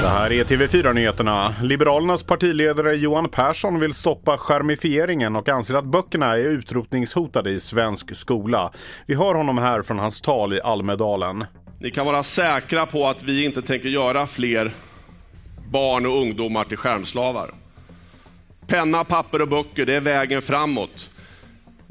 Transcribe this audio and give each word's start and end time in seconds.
Det 0.00 0.08
här 0.08 0.32
är 0.32 0.44
TV4-nyheterna. 0.44 1.54
Liberalernas 1.62 2.22
partiledare 2.22 2.96
Johan 2.96 3.28
Persson 3.28 3.80
vill 3.80 3.94
stoppa 3.94 4.38
skärmifieringen 4.38 5.36
och 5.36 5.48
anser 5.48 5.74
att 5.74 5.84
böckerna 5.84 6.36
är 6.36 6.38
utrotningshotade 6.38 7.50
i 7.50 7.60
svensk 7.60 8.16
skola. 8.16 8.72
Vi 9.06 9.14
hör 9.14 9.34
honom 9.34 9.58
här 9.58 9.82
från 9.82 9.98
hans 9.98 10.20
tal 10.20 10.52
i 10.52 10.60
Almedalen. 10.60 11.44
Ni 11.80 11.90
kan 11.90 12.06
vara 12.06 12.22
säkra 12.22 12.86
på 12.86 13.08
att 13.08 13.22
vi 13.22 13.44
inte 13.44 13.62
tänker 13.62 13.88
göra 13.88 14.26
fler 14.26 14.74
barn 15.70 16.06
och 16.06 16.20
ungdomar 16.20 16.64
till 16.64 16.76
skärmslavar. 16.76 17.54
Penna, 18.66 19.04
papper 19.04 19.42
och 19.42 19.48
böcker, 19.48 19.86
det 19.86 19.94
är 19.94 20.00
vägen 20.00 20.42
framåt. 20.42 21.10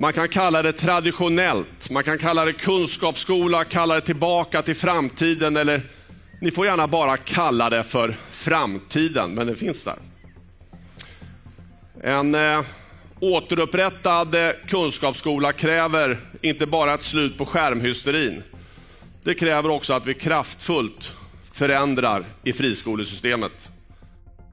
Man 0.00 0.12
kan 0.12 0.28
kalla 0.28 0.62
det 0.62 0.72
traditionellt, 0.72 1.90
man 1.90 2.04
kan 2.04 2.18
kalla 2.18 2.44
det 2.44 2.52
kunskapsskola, 2.52 3.64
kalla 3.64 3.94
det 3.94 4.00
tillbaka 4.00 4.62
till 4.62 4.76
framtiden 4.76 5.56
eller 5.56 5.82
ni 6.40 6.50
får 6.50 6.66
gärna 6.66 6.86
bara 6.86 7.16
kalla 7.16 7.70
det 7.70 7.82
för 7.82 8.16
framtiden, 8.30 9.34
men 9.34 9.46
det 9.46 9.54
finns 9.54 9.84
där. 9.84 9.96
En 12.02 12.34
eh, 12.34 12.64
återupprättad 13.20 14.34
eh, 14.34 14.50
kunskapsskola 14.68 15.52
kräver 15.52 16.20
inte 16.40 16.66
bara 16.66 16.94
ett 16.94 17.02
slut 17.02 17.38
på 17.38 17.46
skärmhysterin. 17.46 18.42
Det 19.24 19.34
kräver 19.34 19.70
också 19.70 19.92
att 19.92 20.06
vi 20.06 20.14
kraftfullt 20.14 21.12
förändrar 21.52 22.24
i 22.44 22.52
friskolesystemet. 22.52 23.70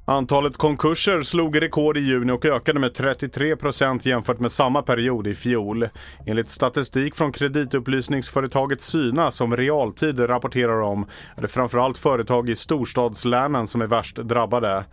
Antalet 0.09 0.57
konkurser 0.57 1.21
slog 1.21 1.61
rekord 1.61 1.97
i 1.97 1.99
juni 1.99 2.31
och 2.31 2.45
ökade 2.45 2.79
med 2.79 2.93
33 2.93 3.55
procent 3.55 4.05
jämfört 4.05 4.39
med 4.39 4.51
samma 4.51 4.81
period 4.81 5.27
i 5.27 5.35
fjol. 5.35 5.89
Enligt 6.25 6.49
statistik 6.49 7.15
från 7.15 7.31
kreditupplysningsföretaget 7.31 8.81
Syna 8.81 9.31
som 9.31 9.57
Realtid 9.57 10.19
rapporterar 10.19 10.81
om 10.81 11.05
är 11.35 11.41
det 11.41 11.47
framförallt 11.47 11.97
företag 11.97 12.49
i 12.49 12.55
storstadslänen 12.55 13.67
som 13.67 13.81
är 13.81 13.87
värst 13.87 14.15
drabbade. 14.15 14.85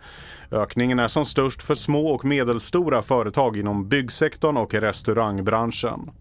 Ökningen 0.51 0.99
är 0.99 1.07
som 1.07 1.25
störst 1.25 1.63
för 1.63 1.75
små 1.75 2.07
och 2.07 2.25
medelstora 2.25 3.01
företag 3.01 3.57
inom 3.57 3.89
byggsektorn 3.89 4.57
och 4.57 4.73
restaurangbranschen. 4.73 6.11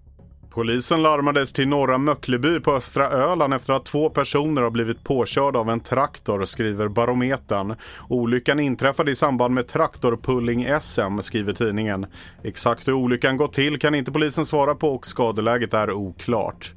Polisen 0.54 1.02
larmades 1.02 1.52
till 1.52 1.68
Norra 1.68 1.98
Möckleby 1.98 2.60
på 2.60 2.74
östra 2.74 3.10
Öland 3.10 3.54
efter 3.54 3.72
att 3.72 3.84
två 3.84 4.10
personer 4.10 4.62
har 4.62 4.70
blivit 4.70 5.04
påkörda 5.04 5.58
av 5.58 5.70
en 5.70 5.80
traktor, 5.80 6.44
skriver 6.44 6.88
Barometern. 6.88 7.74
Olyckan 8.08 8.60
inträffade 8.60 9.10
i 9.10 9.14
samband 9.14 9.54
med 9.54 9.66
traktorpulling-SM, 9.66 11.20
skriver 11.20 11.52
tidningen. 11.52 12.06
Exakt 12.42 12.88
hur 12.88 12.92
olyckan 12.92 13.36
gått 13.36 13.52
till 13.52 13.78
kan 13.78 13.94
inte 13.94 14.12
polisen 14.12 14.46
svara 14.46 14.74
på 14.74 14.94
och 14.94 15.06
skadeläget 15.06 15.74
är 15.74 15.92
oklart. 15.92 16.72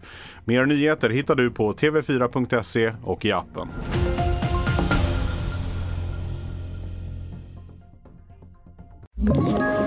Mer 0.46 0.66
nyheter 0.66 1.10
hittar 1.10 1.36
du 1.36 1.52
på 1.52 1.74
tv4.se 1.74 2.94
och 3.04 3.26
i 3.26 3.32
appen. 3.32 3.68
Ett 9.32 9.87